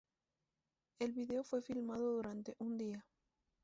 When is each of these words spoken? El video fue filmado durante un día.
El 0.97 1.11
video 1.13 1.43
fue 1.43 1.61
filmado 1.61 2.13
durante 2.15 2.55
un 2.57 2.75
día. 2.75 3.05